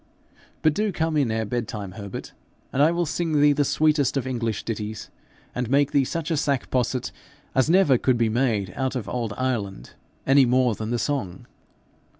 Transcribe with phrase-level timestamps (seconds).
[0.63, 2.31] But do come in ere bed time, Herbert,
[2.73, 5.11] and I will sing thee the sweetest of English ditties,
[5.53, 7.11] and make thee such a sack posset
[7.53, 9.93] as never could be made out of old Ireland
[10.25, 11.45] any more than the song.'